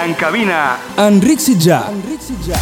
[0.00, 1.82] En cabina, Enric Sitjà.
[1.92, 2.56] Enric Sitjà.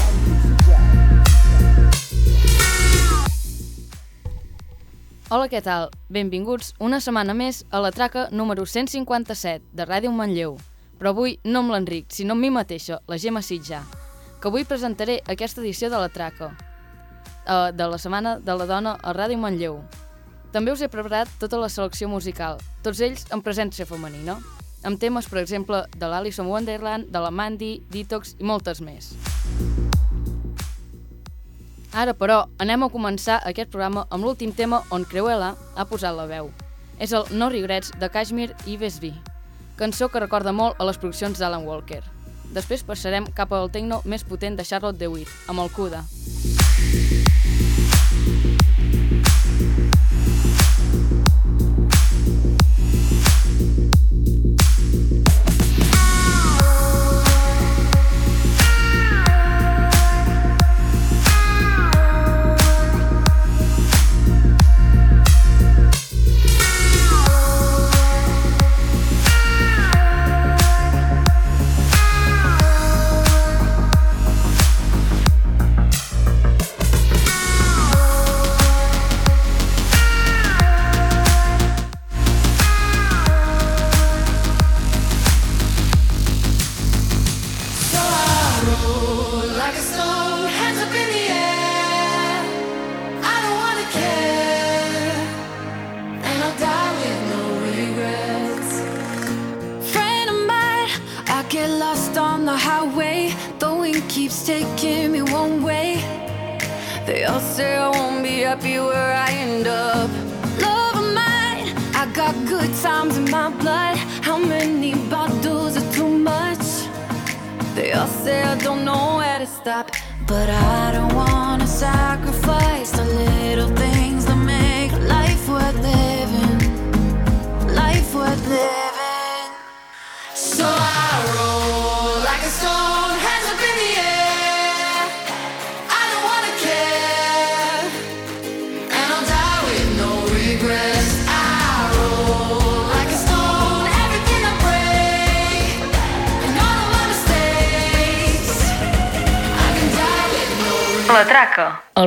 [5.31, 5.93] Hola, què tal?
[6.11, 10.57] Benvinguts una setmana més a la traca número 157 de Ràdio Manlleu.
[10.99, 13.85] Però avui no amb l'Enric, sinó amb mi mateixa, la Gemma Sitjà,
[14.43, 16.51] que avui presentaré aquesta edició de la traca,
[17.47, 19.79] eh, de la Setmana de la Dona a Ràdio Manlleu.
[20.51, 24.41] També us he preparat tota la selecció musical, tots ells en presència femenina,
[24.85, 29.13] amb temes, per exemple, de l'Alison Wonderland, de la Mandy, Detox i moltes més.
[31.95, 36.27] Ara, però, anem a començar aquest programa amb l'últim tema on Creuela ha posat la
[36.31, 36.51] veu.
[36.99, 39.13] És el No Regrets de Kashmir i Vesby,
[39.79, 42.03] cançó que recorda molt a les produccions d'Alan Walker.
[42.55, 46.05] Després passarem cap al techno més potent de Charlotte DeWitt, amb el Cuda.
[47.45, 47.64] So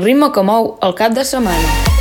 [0.07, 1.97] ritme que mou el cap de setmana.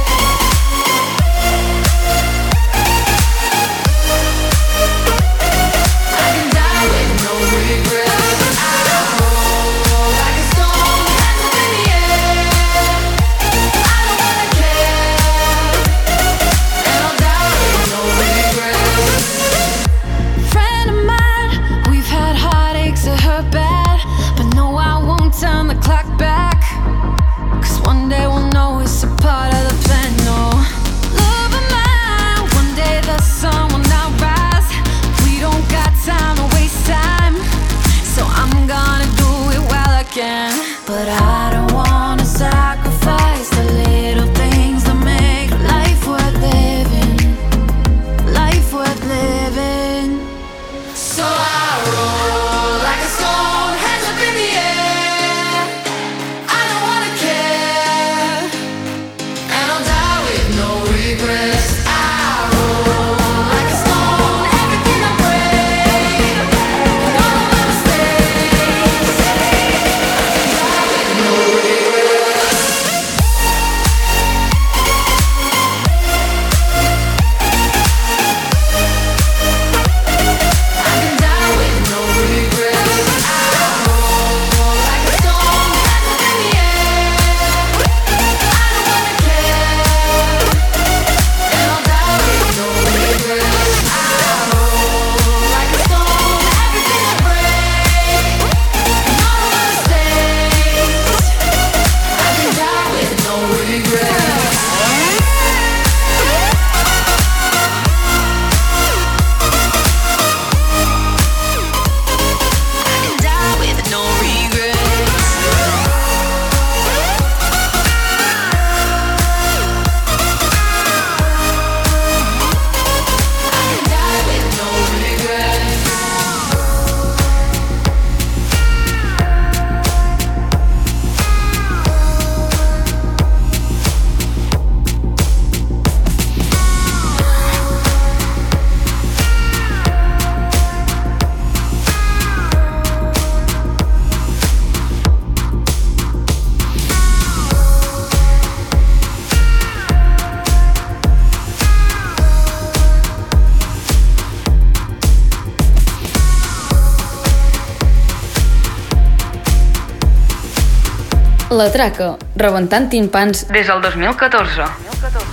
[161.56, 165.25] La Traca, rebentant timpans des del 2014.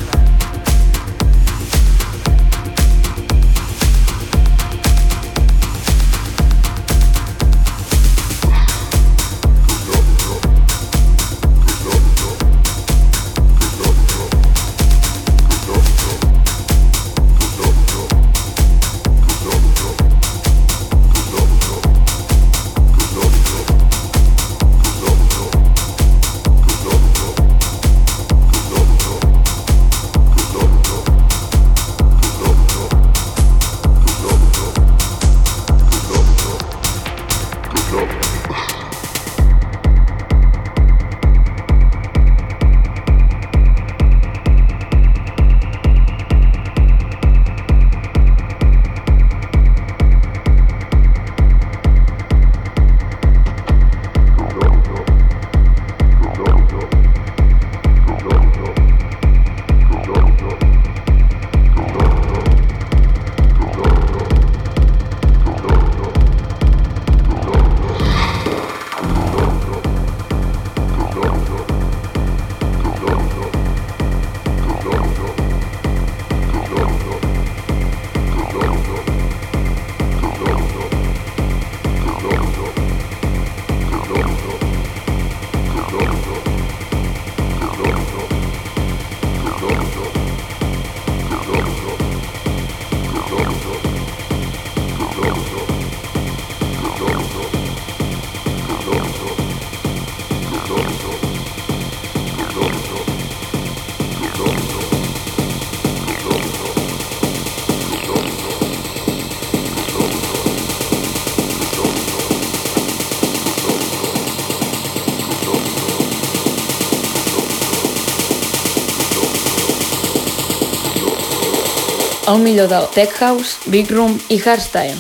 [122.34, 124.98] El millor del Tech House, Big Room i Hardstyle.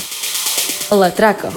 [0.91, 1.49] La Traca.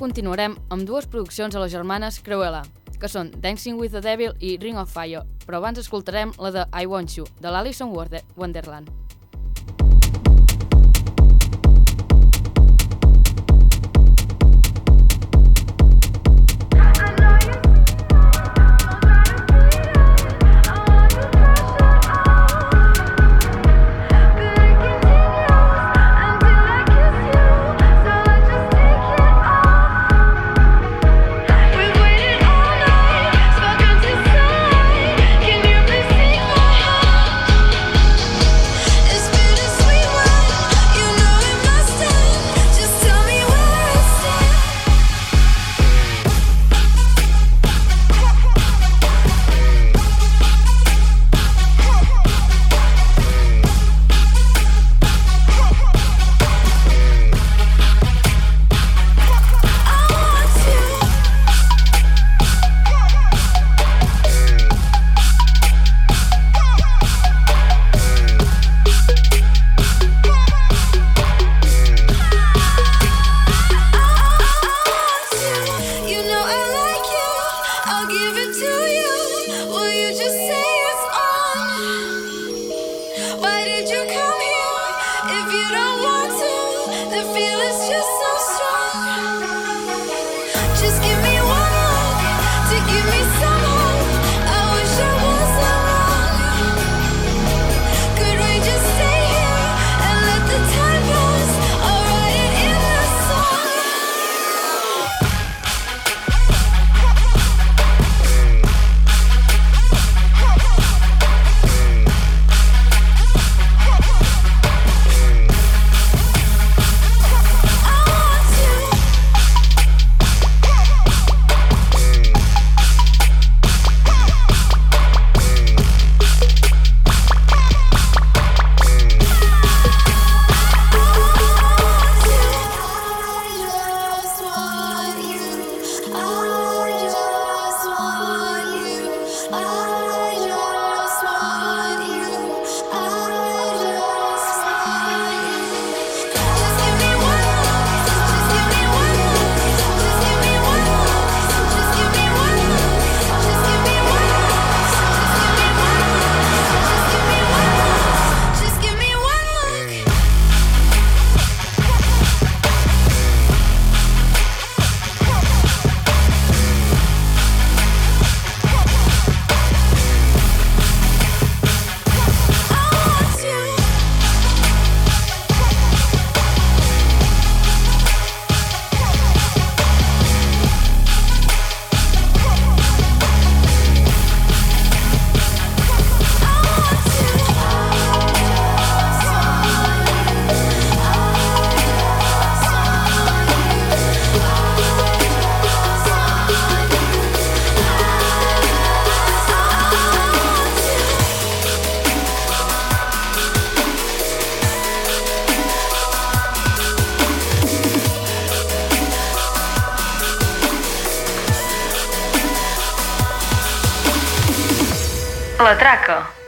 [0.00, 2.62] Continuarem amb dues produccions a les germanes Creuela,
[3.00, 6.64] que són Dancing with the Devil i Ring of Fire, però abans escoltarem la de
[6.72, 8.88] I Want You, de l'Alison Wonder- Wonderland.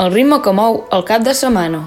[0.02, 1.84] El ritme que mou el cap de setmana.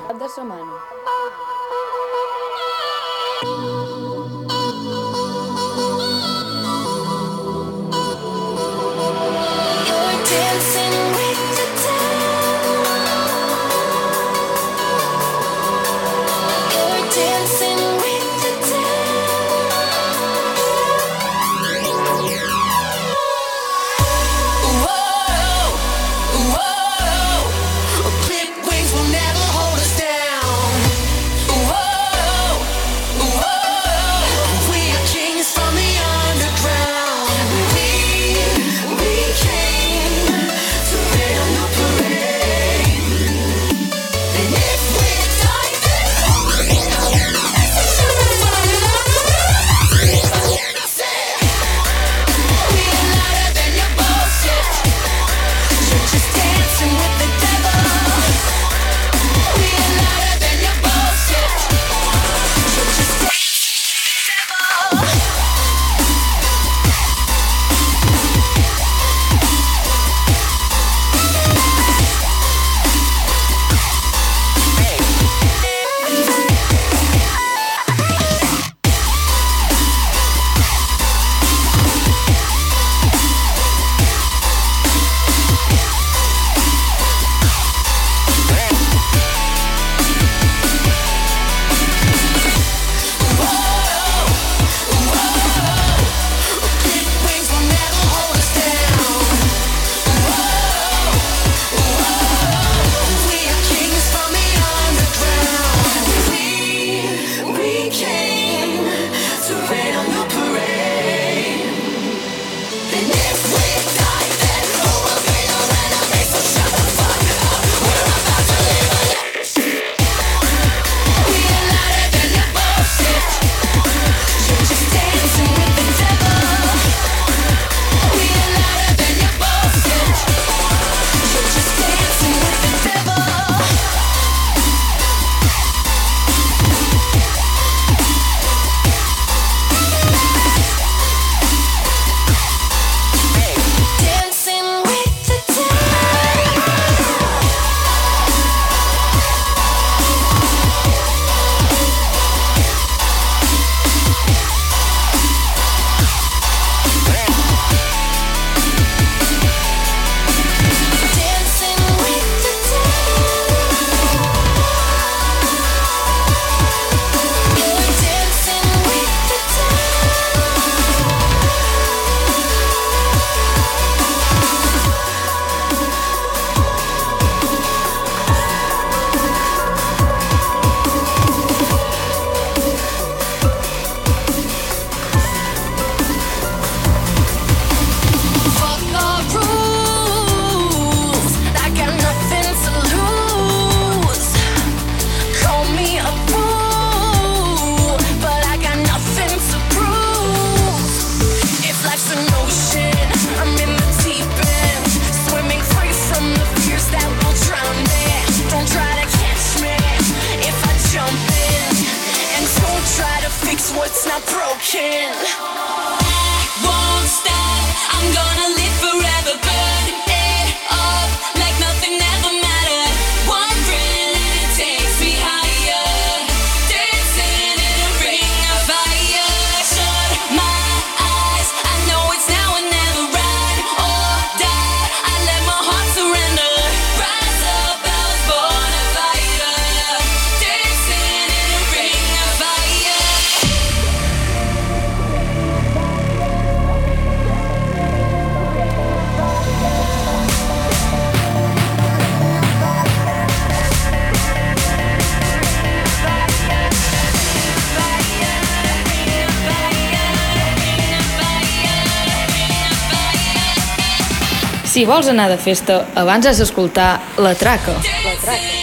[264.86, 267.80] Vols anar de festa, abans has d'escoltar La Traca.
[268.06, 268.55] La Traca.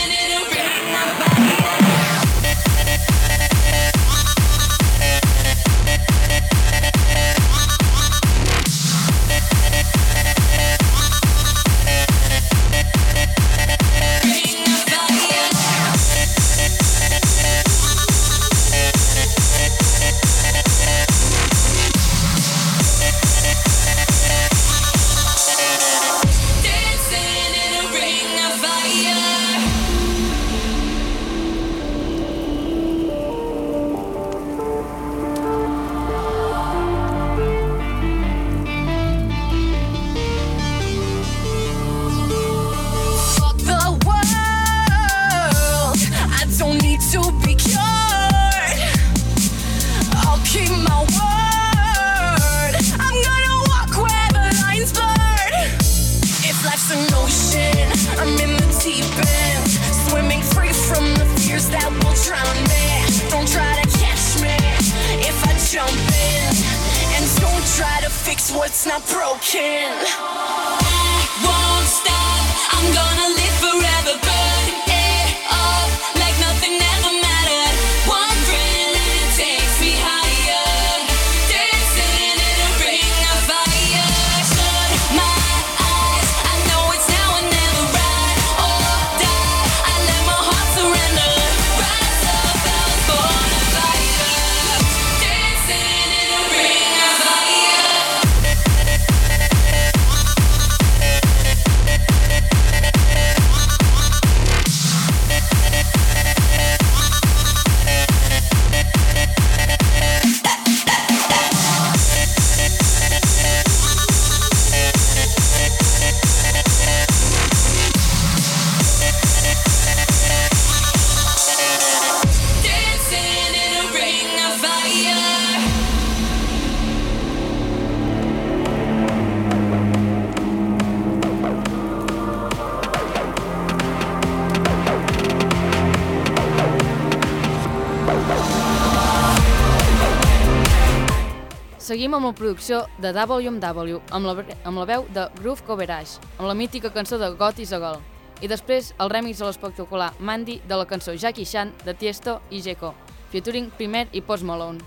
[141.92, 144.32] Seguim amb la producció de WMW, amb la,
[144.64, 147.98] amb la veu de Groove Coverage, amb la mítica cançó de Got is a Goal,
[148.40, 152.62] i després el remix de l'espectacular Mandy de la cançó Jackie Chan de Tiesto i
[152.64, 152.94] Jeco,
[153.28, 154.80] featuring Primer i Post Malone.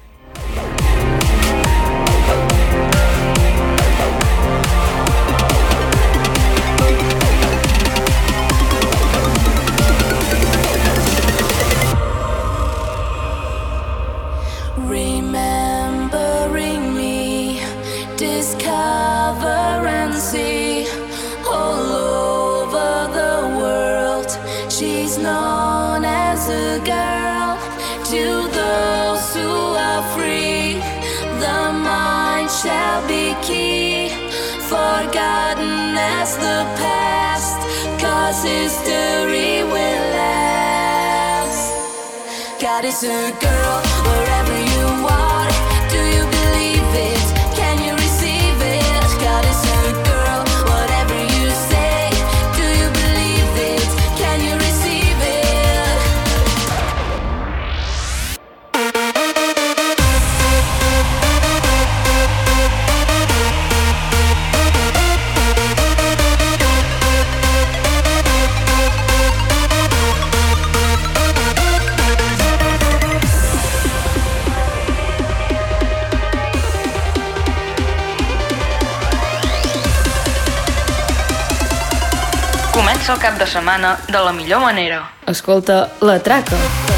[32.66, 34.10] shall be key,
[34.74, 37.60] forgotten as the past,
[38.02, 41.72] cause history will last.
[42.60, 43.95] God is a girl.
[82.96, 85.04] comença el cap de setmana de la millor manera.
[85.28, 86.56] Escolta, la traca.
[86.56, 86.95] La traca.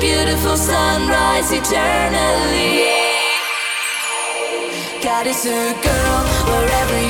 [0.00, 2.88] beautiful sunrise eternally.
[5.02, 6.98] God is a girl wherever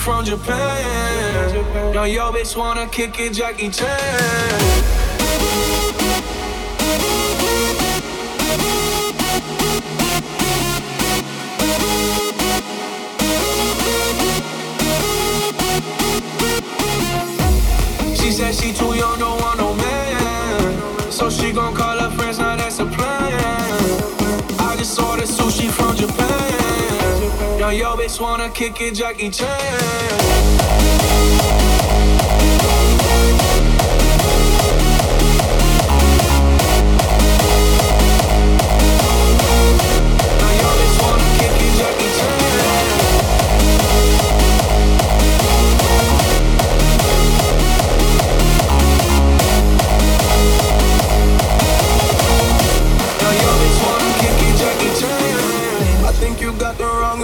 [0.00, 1.54] from Japan.
[1.92, 4.80] Yo, yo, bitch wanna kick it, Jackie Chan.
[27.72, 29.46] Yo, bitch wanna kick it, Jackie Chan.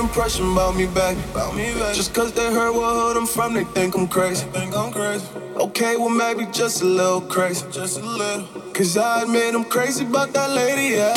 [0.07, 1.16] Impression about me, back.
[1.33, 1.95] About me, back.
[1.95, 4.47] Just cause they heard what hood I'm from, they think I'm crazy.
[4.53, 5.27] Think I'm crazy.
[5.57, 7.66] Okay, well maybe just a little crazy.
[7.73, 8.47] Just a little.
[8.73, 11.14] Cause I admit I'm crazy about that lady, yeah.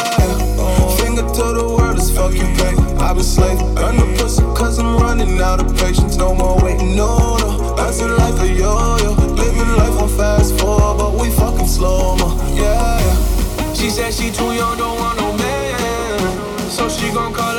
[0.97, 2.73] Finger to the world is fuck you, pay.
[3.05, 3.59] I've been slave.
[3.77, 6.17] Earn the pussy cause I'm running out of patience.
[6.17, 7.75] No more waiting, no, no.
[7.75, 9.13] Bouncing life a yo-yo.
[9.35, 12.29] Living life on fast forward, but we fucking slow, mo.
[12.55, 13.73] Yeah, yeah.
[13.73, 16.69] She said she too young, don't want no man.
[16.69, 17.58] So she gon' call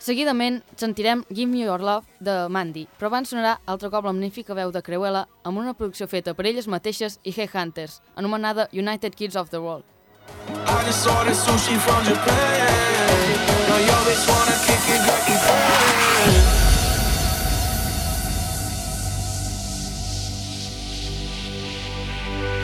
[0.00, 4.54] Seguidament sentirem Give Me Your Love de Mandy, però abans sonarà altre cop la magnífica
[4.56, 9.36] veu de Creuela amb una producció feta per elles mateixes i Headhunters, anomenada United Kids
[9.36, 9.84] of the World.
[10.64, 12.64] I just ordered sushi from Japan.
[13.68, 13.76] Now
[14.32, 15.00] wanna kick it.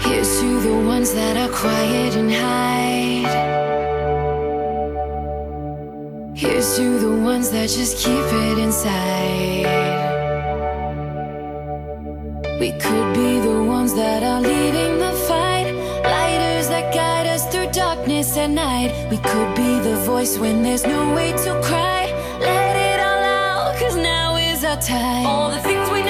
[0.07, 3.86] Here's to the ones that are quiet and hide.
[6.37, 9.65] Here's to the ones that just keep it inside.
[12.61, 15.73] We could be the ones that are leading the fight.
[16.05, 18.93] Lighters that guide us through darkness at night.
[19.11, 22.13] We could be the voice when there's no way to cry.
[22.39, 25.25] Let it all out, cause now is our time.
[25.25, 26.03] All the things we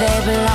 [0.00, 0.49] they.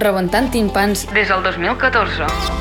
[0.00, 2.59] rebentant timpans des del 2014.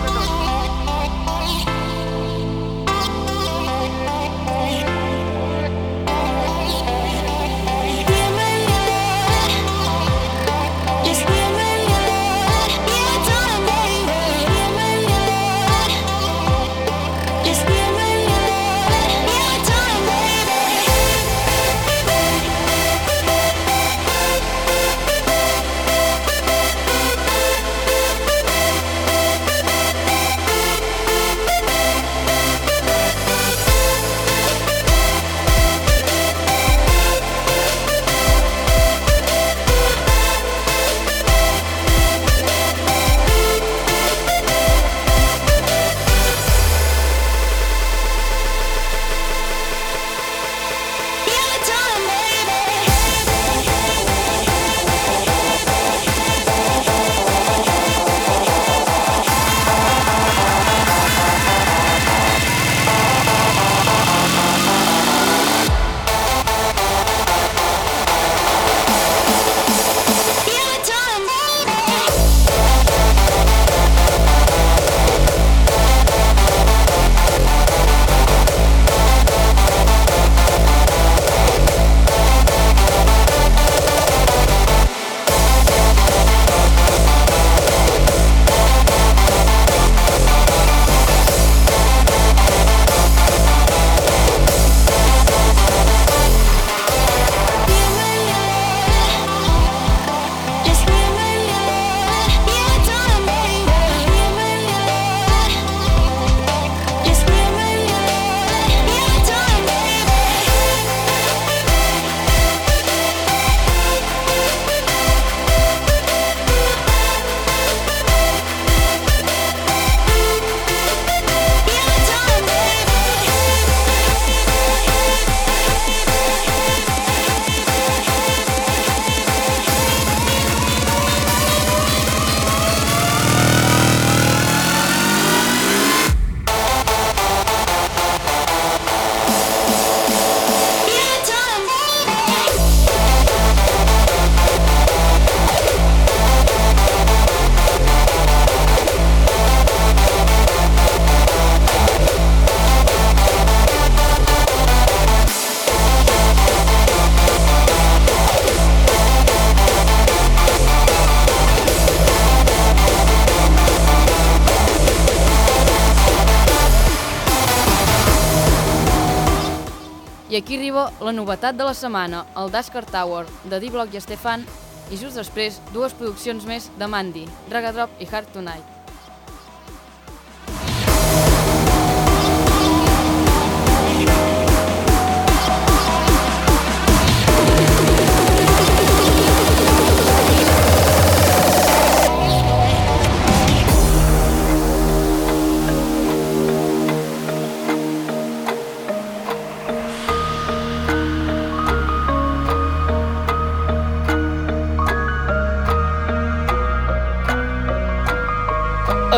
[170.99, 174.47] la novetat de la setmana, el Dascar Tower, de D-Block i Estefan,
[174.89, 178.78] i just després, dues produccions més de Mandy, Dragadrop i Hard Tonight.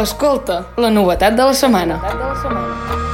[0.01, 2.01] Escolta, la novetat de la setmana.
[2.01, 3.10] La novetat de la setmana.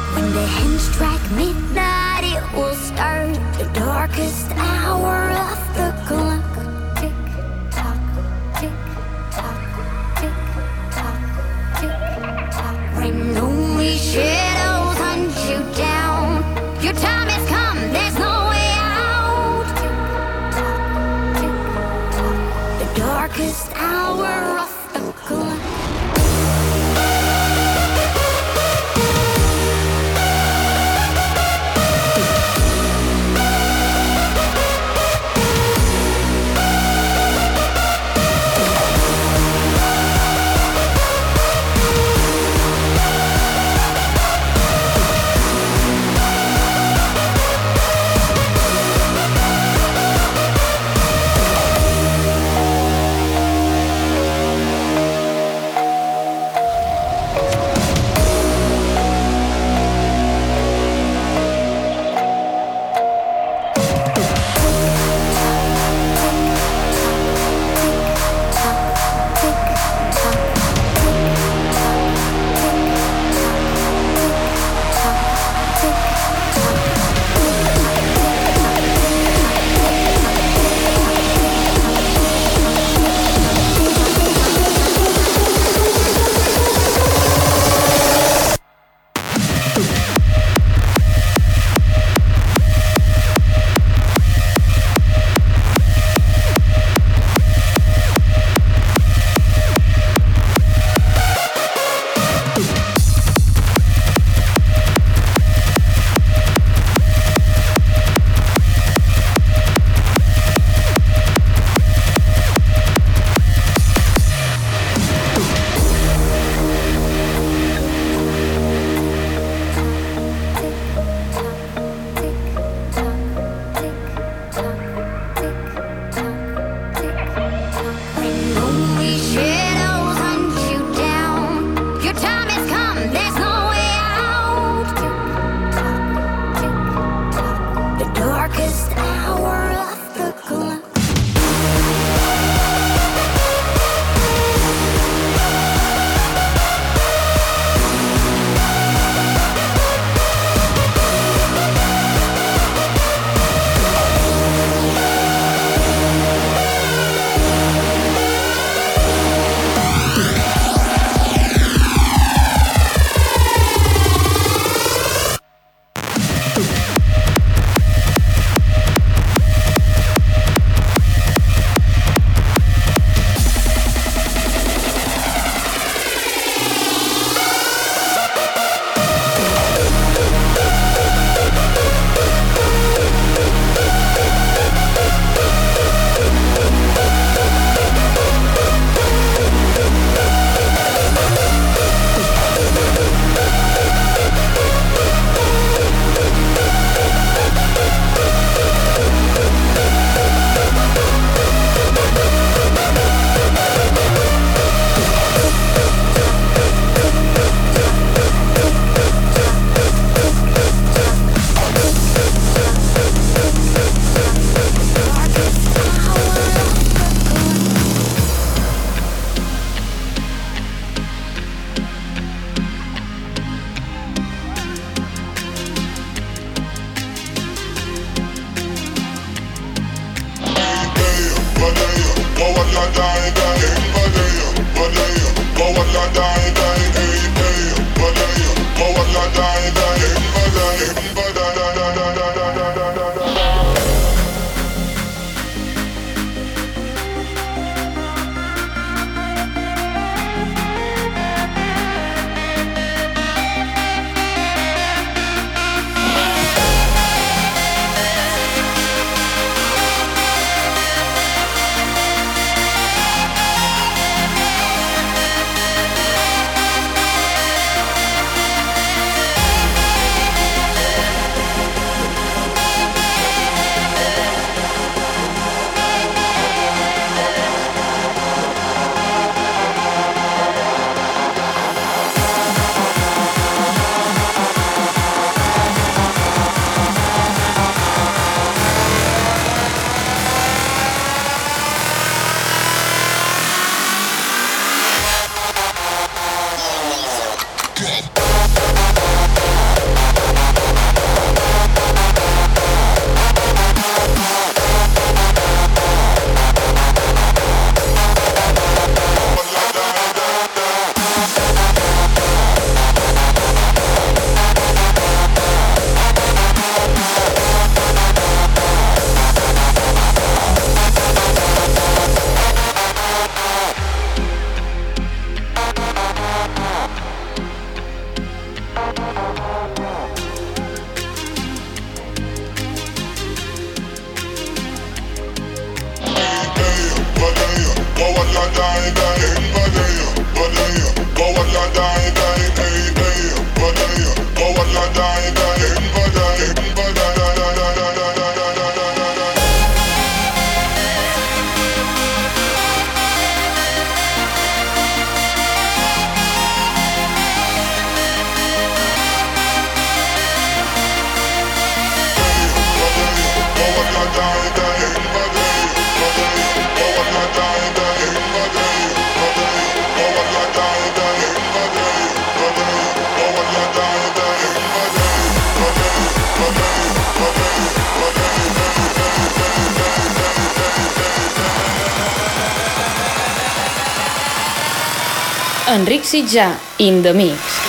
[385.68, 387.67] Enric Sitjà, in the mix.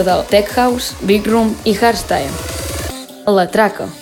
[0.00, 2.30] Millor del Tech House, Big Room i Hardstyle.
[3.26, 3.99] La traca.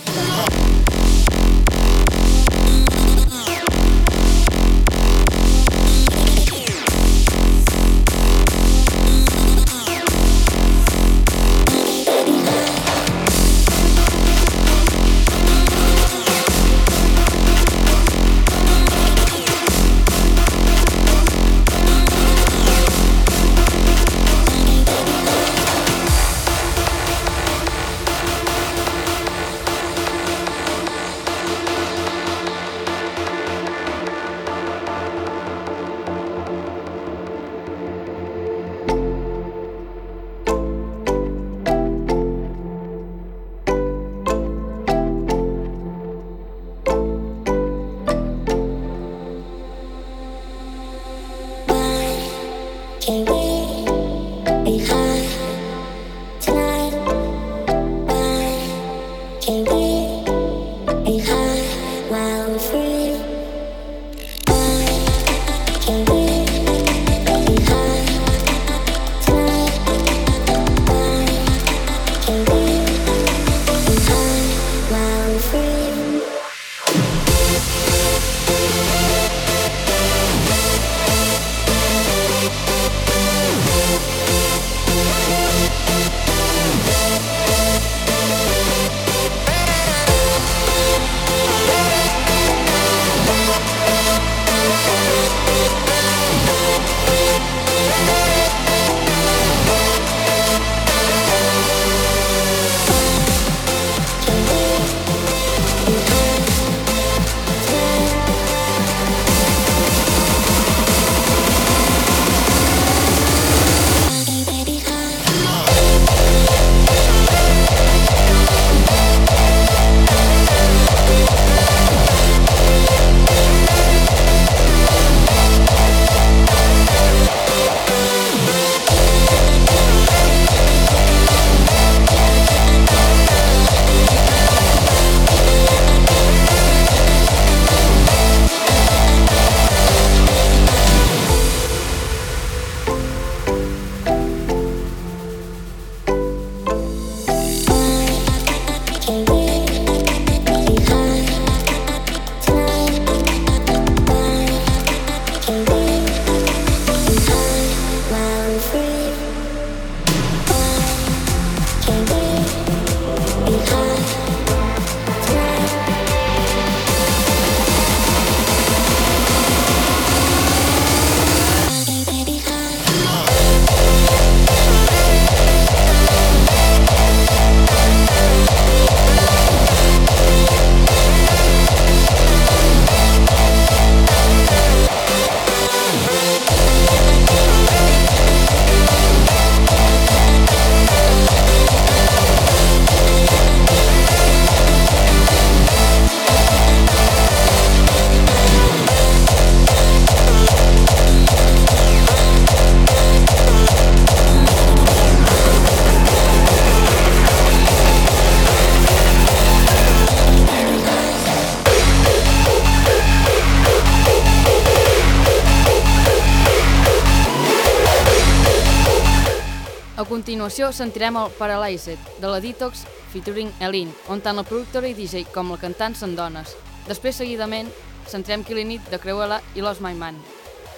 [220.59, 222.81] Continuació sentirem el Paralyzed, de la Detox
[223.13, 226.57] featuring Elin, on tant la productora i DJ com la cantant són dones.
[226.89, 227.71] Després, seguidament,
[228.11, 230.19] sentirem Killing It, de Cruella i Lost My Man,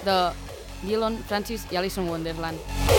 [0.05, 0.19] de
[0.85, 2.90] Dylan Francis i Alison Wonderland.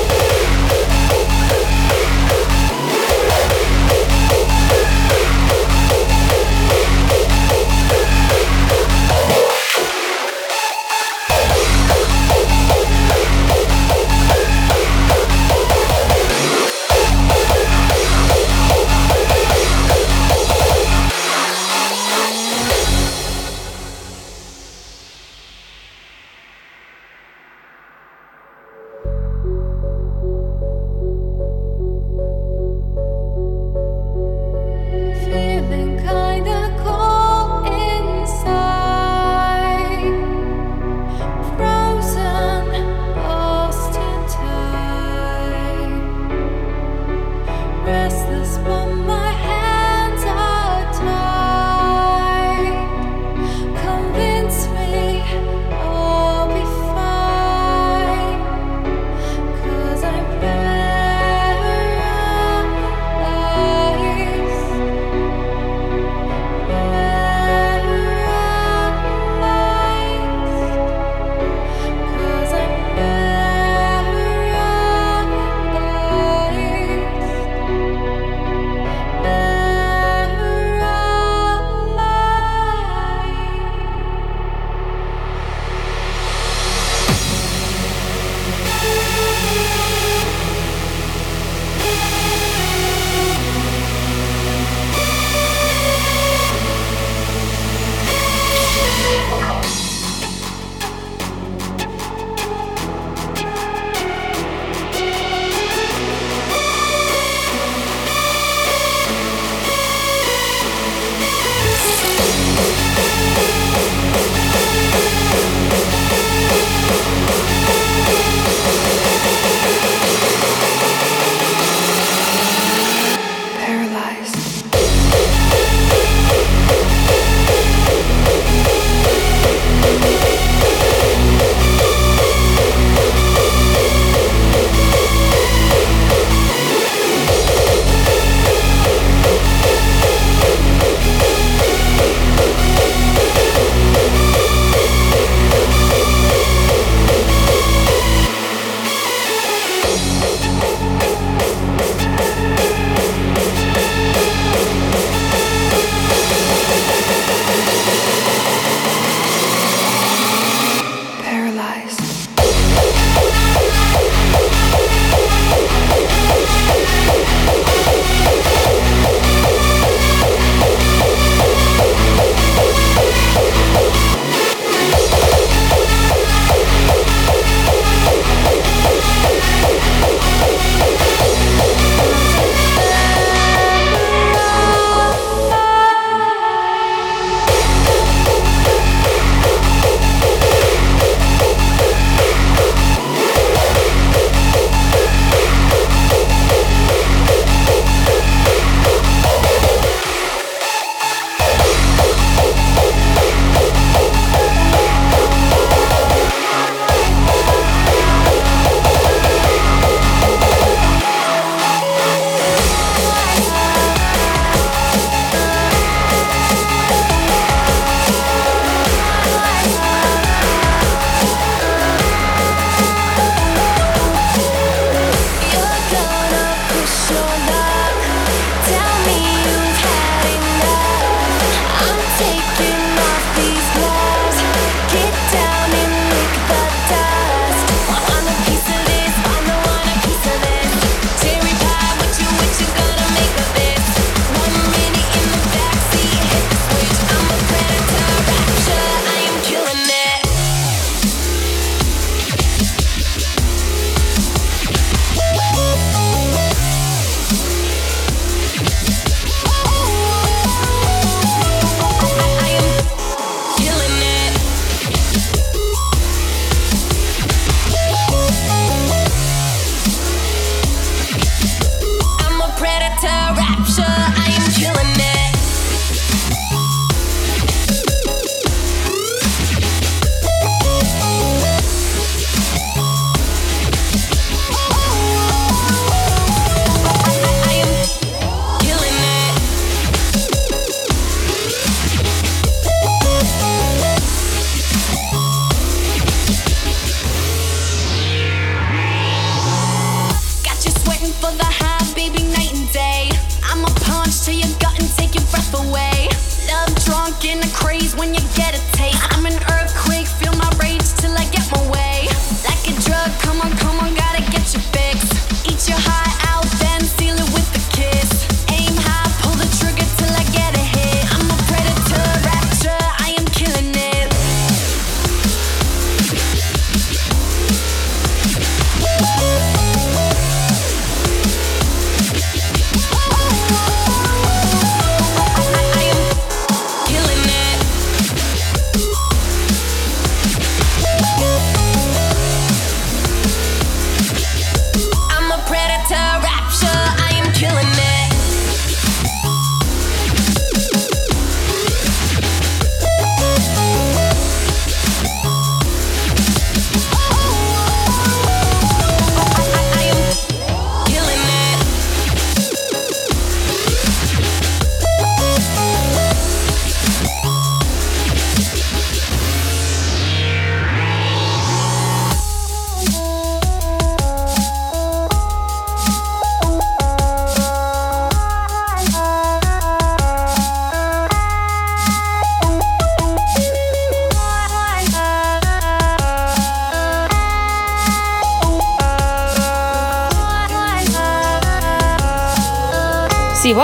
[345.68, 346.11] better time.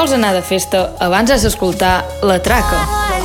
[0.09, 1.93] Vols anar de festa, abans has d'escoltar
[2.25, 3.18] La Traca.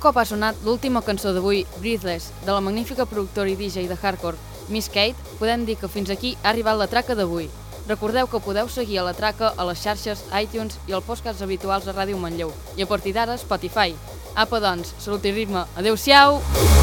[0.00, 4.38] Cop ha sonat l'última cançó d'avui, Breathless, de la magnífica productora i DJ de hardcore
[4.70, 7.50] Miss Kate, podem dir que fins aquí ha arribat la traca d'avui.
[7.88, 11.88] Recordeu que podeu seguir a la traca a les xarxes iTunes i al podcast habituals
[11.88, 13.96] a Ràdio Manlleu i a partir d'ara Spotify.
[14.34, 15.66] Apa, doncs, salut i ritme.
[15.76, 16.79] Adéu-siau!